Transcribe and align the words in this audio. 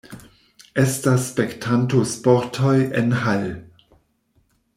Estas 0.83 1.27
spektanto-sportoj 1.33 2.75
en 3.03 3.15
Hull. 3.27 3.47